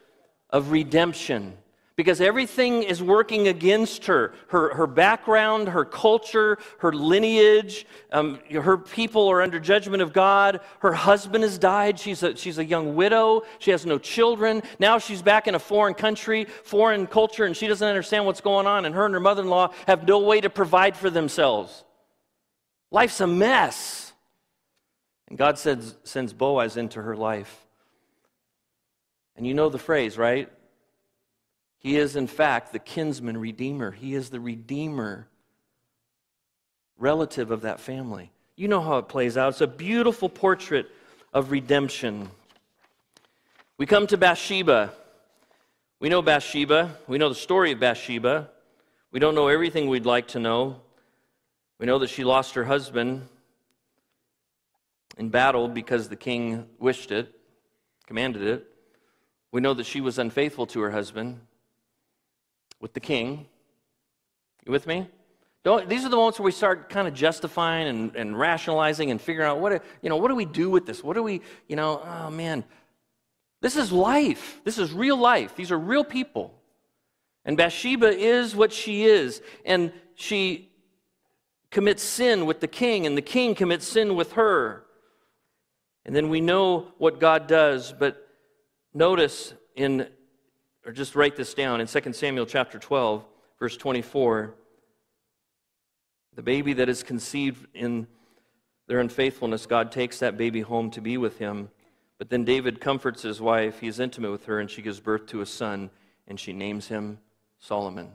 [0.52, 1.58] of redemption
[1.96, 7.88] because everything is working against her her, her background, her culture, her lineage.
[8.12, 10.60] Um, her people are under judgment of God.
[10.78, 12.00] Her husband has died.
[12.00, 13.42] She's a, she's a young widow.
[13.58, 14.62] She has no children.
[14.78, 18.68] Now she's back in a foreign country, foreign culture, and she doesn't understand what's going
[18.68, 18.86] on.
[18.86, 21.84] And her and her mother in law have no way to provide for themselves.
[22.92, 24.14] Life's a mess.
[25.30, 27.66] And God sends, sends Boaz into her life.
[29.40, 30.50] And you know the phrase, right?
[31.78, 33.90] He is, in fact, the kinsman redeemer.
[33.90, 35.30] He is the redeemer,
[36.98, 38.34] relative of that family.
[38.58, 39.54] You know how it plays out.
[39.54, 40.88] It's a beautiful portrait
[41.34, 42.30] of redemption.
[43.78, 44.92] We come to Bathsheba.
[46.02, 46.98] We know Bathsheba.
[47.08, 48.50] We know the story of Bathsheba.
[49.14, 50.82] We don't know everything we'd like to know.
[51.80, 53.26] We know that she lost her husband
[55.18, 57.34] in battle because the king wished it,
[58.06, 58.69] commanded it.
[59.52, 61.40] We know that she was unfaithful to her husband
[62.80, 63.48] with the king.
[64.66, 65.08] You with me?
[65.64, 69.20] Don't, these are the moments where we start kind of justifying and, and rationalizing and
[69.20, 71.04] figuring out what, you know, what do we do with this?
[71.04, 72.64] What do we, you know, oh man.
[73.62, 74.62] This is life.
[74.64, 75.56] This is real life.
[75.56, 76.54] These are real people.
[77.44, 79.42] And Bathsheba is what she is.
[79.66, 80.70] And she
[81.72, 84.86] commits sin with the king, and the king commits sin with her.
[86.06, 88.29] And then we know what God does, but
[89.00, 90.10] Notice in,
[90.86, 93.24] or just write this down in 2 Samuel chapter 12,
[93.58, 94.54] verse 24,
[96.36, 98.08] the baby that is conceived in
[98.90, 101.70] their unfaithfulness, God takes that baby home to be with him.
[102.18, 103.80] But then David comforts his wife.
[103.80, 105.92] He is intimate with her, and she gives birth to a son,
[106.28, 107.20] and she names him
[107.58, 108.10] Solomon.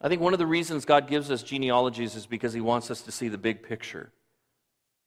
[0.00, 3.02] I think one of the reasons God gives us genealogies is because he wants us
[3.02, 4.10] to see the big picture.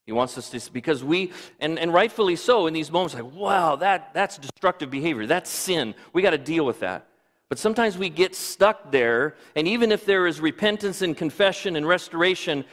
[0.10, 3.76] He wants us to, because we, and, and rightfully so, in these moments, like, wow,
[3.76, 5.28] that, that's destructive behavior.
[5.28, 5.93] That's sin.
[6.13, 7.06] We got to deal with that.
[7.48, 11.88] But sometimes we get stuck there, and even if there is repentance and confession and
[11.88, 12.65] restoration,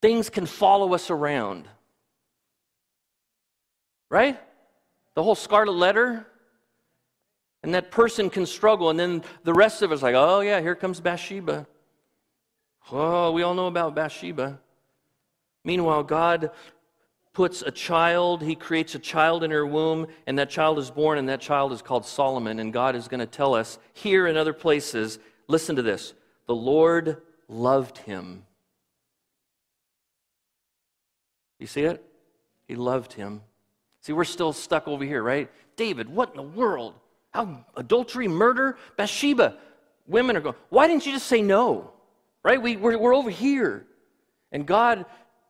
[0.00, 1.66] things can follow us around.
[4.08, 4.38] Right?
[5.16, 6.28] The whole scarlet letter,
[7.64, 10.76] and that person can struggle, and then the rest of us, like, oh, yeah, here
[10.76, 11.66] comes Bathsheba.
[12.92, 14.60] Oh, we all know about Bathsheba.
[15.68, 16.50] Meanwhile, God
[17.34, 21.18] puts a child, He creates a child in her womb, and that child is born,
[21.18, 22.58] and that child is called Solomon.
[22.58, 26.14] And God is going to tell us here and other places listen to this
[26.46, 28.44] the Lord loved him.
[31.58, 32.02] You see it?
[32.66, 33.42] He loved him.
[34.00, 35.50] See, we're still stuck over here, right?
[35.76, 36.94] David, what in the world?
[37.32, 39.58] How adultery, murder, Bathsheba.
[40.06, 41.92] Women are going, why didn't you just say no?
[42.42, 42.62] right?
[42.62, 43.86] We, we're, we're over here.
[44.52, 45.04] And God,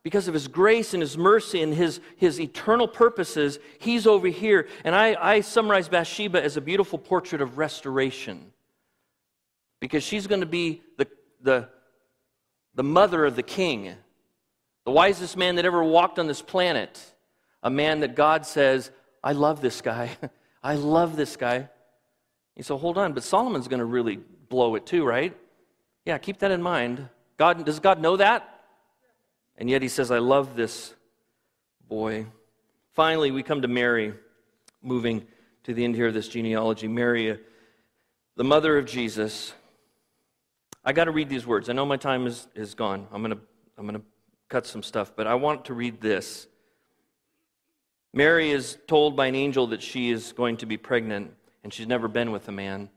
[0.09, 4.67] because of His grace and His mercy and His, his eternal purposes, He's over here.
[4.83, 8.53] And I, I summarize Bathsheba as a beautiful portrait of restoration
[9.81, 11.07] because she's going to be the,
[11.43, 11.69] the,
[12.75, 13.95] the mother of the king,
[14.87, 16.99] the wisest man that ever walked on this planet,
[17.63, 18.91] a man that God says,
[19.23, 20.17] I love this guy.
[20.63, 21.69] I love this guy.
[22.57, 25.37] You say, hold on, but Solomon's going to really blow it too, right?
[26.07, 27.11] Yeah, keep that in mind.
[27.37, 28.58] God, does God know that?
[29.59, 30.95] And yet he says, I love this
[31.89, 32.27] boy.
[32.93, 34.15] Finally, we come to Mary,
[34.83, 35.27] moving
[35.65, 36.87] to the end here of this genealogy.
[36.87, 37.37] Mary, uh,
[38.37, 39.53] the mother of Jesus.
[40.85, 41.69] I got to read these words.
[41.69, 43.09] I know my time is, is gone.
[43.13, 43.41] I'm going to
[43.77, 44.07] I'm going to
[44.49, 46.49] cut some stuff, but I want to read this.
[48.13, 51.87] Mary is told by an angel that she is going to be pregnant and she's
[51.87, 52.89] never been with a man,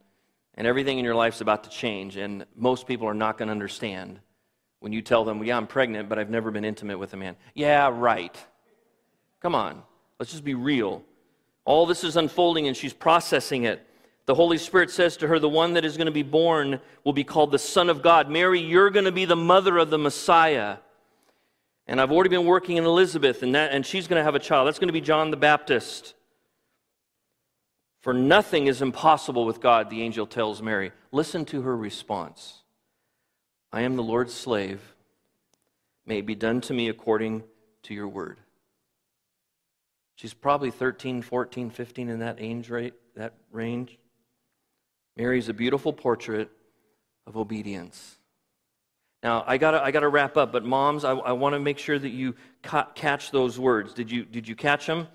[0.56, 3.52] and everything in your life's about to change, and most people are not going to
[3.52, 4.20] understand
[4.82, 7.18] when you tell them, well, Yeah, I'm pregnant, but I've never been intimate with a
[7.18, 7.38] man.
[7.54, 8.36] Yeah, right.
[9.40, 9.82] Come on,
[10.20, 11.04] let's just be real.
[11.64, 13.88] All this is unfolding, and she's processing it.
[14.26, 17.14] The Holy Spirit says to her, The one that is going to be born will
[17.14, 18.30] be called the Son of God.
[18.30, 20.78] Mary, you're going to be the mother of the Messiah.
[21.88, 24.40] And I've already been working in Elizabeth, and, that, and she's going to have a
[24.40, 24.68] child.
[24.68, 26.16] That's going to be John the Baptist.
[28.02, 30.92] For nothing is impossible with God, the angel tells Mary.
[31.12, 32.61] Listen to her response
[33.74, 34.82] I am the Lord's slave.
[36.06, 37.44] May it be done to me according
[37.84, 38.40] to your word.
[40.16, 43.98] She's probably 13, 14, 15 in that age rate, that range.
[45.16, 46.50] Mary's a beautiful portrait
[47.26, 48.18] of obedience.
[49.24, 51.98] Now, I got I to wrap up, but moms, I, I want to make sure
[51.98, 53.94] that you ca- catch those words.
[53.94, 55.08] Did you, did you catch them?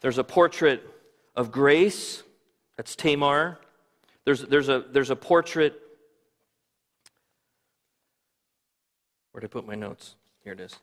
[0.00, 0.82] There's a portrait
[1.34, 2.22] of grace,
[2.76, 3.58] that's Tamar.
[4.24, 5.80] There's, there's, a, there's a portrait.
[9.34, 10.14] Where did I put my notes?
[10.44, 10.78] Here it is.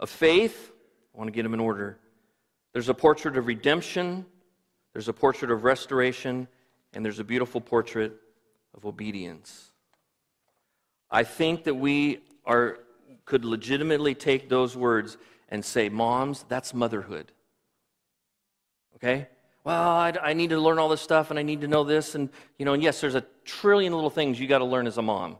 [0.00, 0.72] Of faith.
[1.14, 1.98] I want to get them in order.
[2.72, 4.24] There's a portrait of redemption,
[4.94, 6.48] there's a portrait of restoration,
[6.94, 8.14] and there's a beautiful portrait
[8.74, 9.70] of obedience.
[11.10, 12.78] I think that we are,
[13.26, 15.18] could legitimately take those words
[15.50, 17.32] and say, Moms, that's motherhood
[19.02, 19.26] okay?
[19.64, 22.14] Well, I, I, need to learn all this stuff and I need to know this.
[22.14, 24.98] And, you know, and yes, there's a trillion little things you got to learn as
[24.98, 25.36] a mom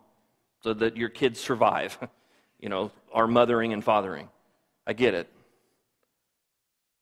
[0.62, 1.98] so that your kids survive,
[2.60, 4.28] you know, our mothering and fathering.
[4.86, 5.28] I get it.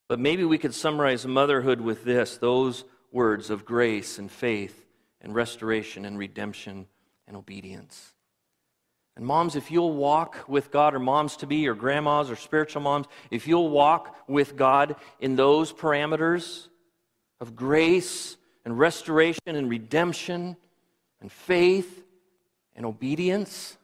[0.09, 4.87] But maybe we could summarize motherhood with this those words of grace and faith
[5.20, 6.87] and restoration and redemption
[7.27, 8.14] and obedience.
[9.16, 12.83] And moms, if you'll walk with God, or moms to be, or grandmas, or spiritual
[12.83, 16.68] moms, if you'll walk with God in those parameters
[17.40, 20.57] of grace and restoration and redemption
[21.20, 22.03] and faith
[22.81, 23.77] and obedience,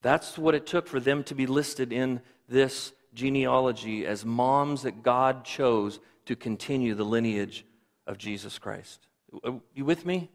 [0.00, 5.02] that's what it took for them to be listed in this genealogy as moms that
[5.02, 7.66] God chose to continue the lineage
[8.06, 9.06] of Jesus Christ.
[9.44, 10.30] Are You with me?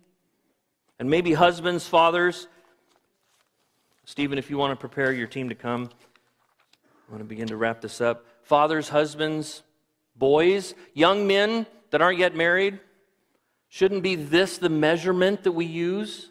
[0.99, 2.47] And maybe husbands, fathers,
[4.03, 5.89] Stephen, if you want to prepare your team to come,
[7.09, 8.27] I want to begin to wrap this up.
[8.43, 9.63] Fathers, husbands,
[10.15, 12.79] boys, young men that aren't yet married,
[13.69, 16.29] shouldn't be this the measurement that we use?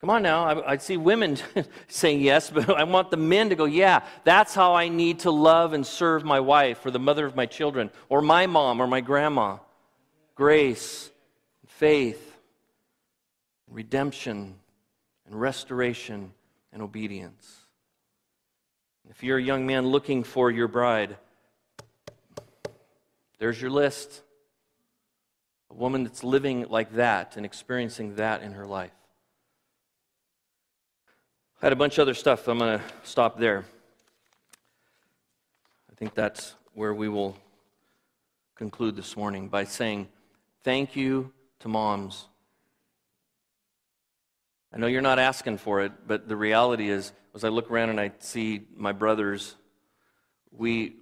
[0.00, 0.44] Come on now.
[0.44, 1.38] I, I see women
[1.88, 5.30] saying yes, but I want the men to go, yeah, that's how I need to
[5.30, 8.86] love and serve my wife or the mother of my children or my mom or
[8.86, 9.58] my grandma.
[10.36, 11.10] Grace,
[11.66, 12.36] faith,
[13.68, 14.54] redemption,
[15.26, 16.32] and restoration
[16.72, 17.56] and obedience.
[19.10, 21.16] If you're a young man looking for your bride,
[23.38, 24.22] there's your list.
[25.70, 28.92] A woman that's living like that and experiencing that in her life.
[31.60, 32.46] I had a bunch of other stuff.
[32.48, 33.64] I'm going to stop there.
[35.90, 37.36] I think that's where we will
[38.54, 40.08] conclude this morning by saying
[40.62, 42.26] thank you to moms
[44.72, 47.88] I know you're not asking for it, but the reality is, as I look around
[47.88, 49.54] and I see my brothers,
[50.50, 50.96] we,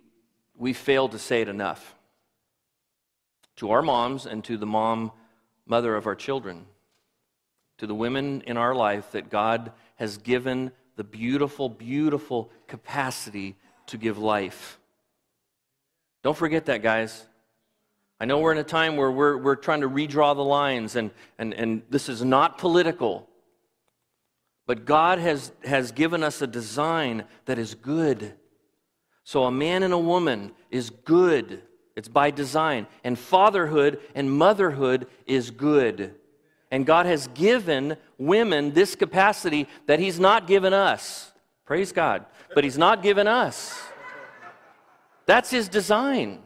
[0.56, 1.94] we fail to say it enough
[3.56, 5.10] to our moms and to the mom,
[5.66, 6.66] mother of our children,
[7.78, 13.98] to the women in our life that God has given the beautiful, beautiful capacity to
[13.98, 14.78] give life.
[16.22, 17.26] Don't forget that, guys.
[18.18, 21.10] I know we're in a time where we're, we're trying to redraw the lines, and,
[21.38, 23.28] and, and this is not political.
[24.66, 28.34] But God has, has given us a design that is good.
[29.22, 31.62] So a man and a woman is good.
[31.94, 32.86] It's by design.
[33.04, 36.14] And fatherhood and motherhood is good.
[36.70, 41.32] And God has given women this capacity that He's not given us.
[41.64, 42.26] Praise God.
[42.54, 43.80] But He's not given us.
[45.26, 46.42] That's His design.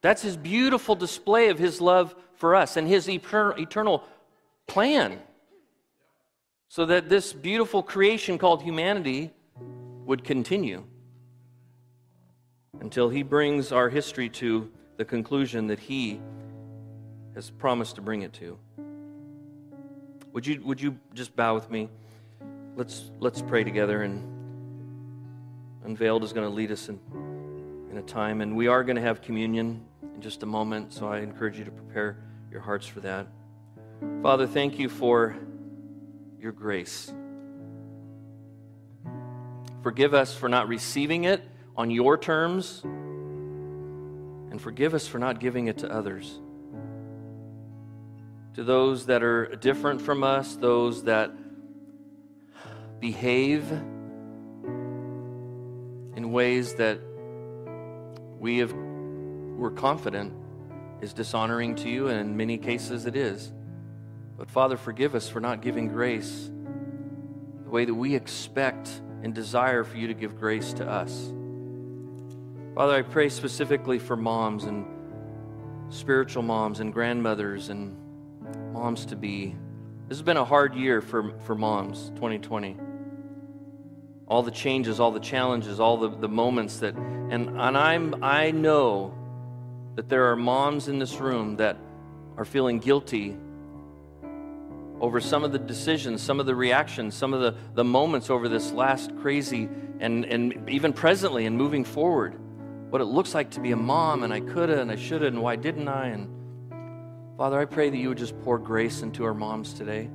[0.00, 4.04] That's His beautiful display of His love for us and His eternal
[4.66, 5.20] plan.
[6.68, 9.30] So that this beautiful creation called humanity
[10.04, 10.84] would continue
[12.80, 16.20] until He brings our history to the conclusion that He
[17.34, 18.58] has promised to bring it to.
[20.36, 21.88] Would you, would you just bow with me?
[22.76, 24.02] Let's, let's pray together.
[24.02, 24.22] And
[25.82, 27.00] Unveiled is going to lead us in,
[27.90, 28.42] in a time.
[28.42, 29.80] And we are going to have communion
[30.14, 30.92] in just a moment.
[30.92, 32.18] So I encourage you to prepare
[32.50, 33.28] your hearts for that.
[34.20, 35.38] Father, thank you for
[36.38, 37.10] your grace.
[39.82, 41.42] Forgive us for not receiving it
[41.78, 46.40] on your terms, and forgive us for not giving it to others
[48.56, 51.30] to those that are different from us, those that
[53.00, 53.70] behave
[56.16, 56.98] in ways that
[58.40, 60.32] we have we're confident
[61.02, 63.52] is dishonoring to you and in many cases it is.
[64.38, 66.50] But father forgive us for not giving grace
[67.64, 68.88] the way that we expect
[69.22, 71.30] and desire for you to give grace to us.
[72.74, 74.86] Father i pray specifically for moms and
[75.90, 77.98] spiritual moms and grandmothers and
[78.76, 79.56] moms to be.
[80.06, 82.76] This has been a hard year for, for moms, 2020.
[84.28, 88.50] All the changes, all the challenges, all the, the moments that, and, and I'm, I
[88.50, 89.14] know
[89.94, 91.78] that there are moms in this room that
[92.36, 93.38] are feeling guilty
[95.00, 98.46] over some of the decisions, some of the reactions, some of the, the moments over
[98.46, 99.70] this last crazy
[100.00, 102.38] and, and even presently and moving forward.
[102.90, 105.40] What it looks like to be a mom, and I coulda and I shoulda, and
[105.40, 106.08] why didn't I?
[106.08, 106.35] And
[107.36, 110.08] Father, I pray that you would just pour grace into our moms today.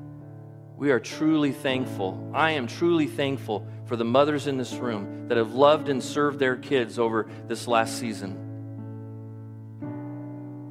[0.76, 2.32] We are truly thankful.
[2.34, 6.40] I am truly thankful for the mothers in this room that have loved and served
[6.40, 8.32] their kids over this last season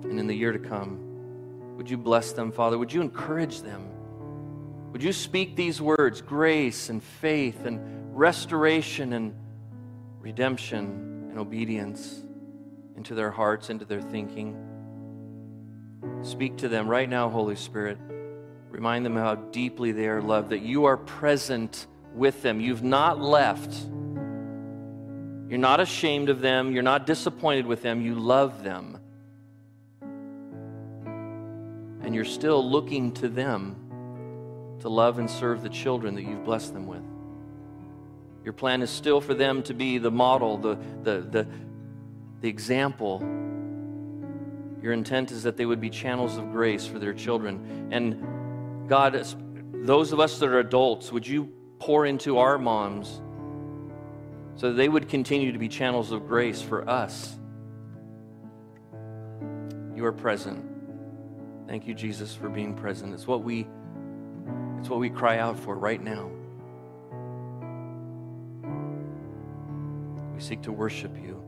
[0.03, 1.77] and in the year to come.
[1.77, 2.77] Would you bless them, Father?
[2.79, 3.89] Would you encourage them?
[4.91, 7.81] Would you speak these words, grace and faith and
[8.13, 9.33] restoration and
[10.19, 12.25] redemption and obedience,
[12.97, 14.70] into their hearts, into their thinking?
[16.23, 17.99] Speak to them right now, Holy Spirit.
[18.71, 22.61] Remind them how deeply they are loved, that you are present with them.
[22.61, 23.75] You've not left.
[25.49, 26.73] You're not ashamed of them.
[26.73, 28.01] You're not disappointed with them.
[28.01, 28.99] You love them.
[32.03, 33.77] And you're still looking to them
[34.81, 37.03] to love and serve the children that you've blessed them with.
[38.45, 41.47] Your plan is still for them to be the model, the, the, the,
[42.41, 43.19] the example
[44.83, 47.89] your intent is that they would be channels of grace for their children.
[47.91, 49.13] And God,
[49.73, 53.21] those of us that are adults, would you pour into our moms
[54.57, 57.39] so that they would continue to be channels of grace for us?
[59.95, 60.65] You are present.
[61.69, 63.13] Thank you, Jesus, for being present.
[63.15, 63.67] It's what we
[64.79, 66.31] it's what we cry out for right now.
[70.35, 71.43] We seek to worship you.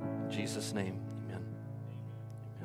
[0.00, 1.07] In Jesus' name.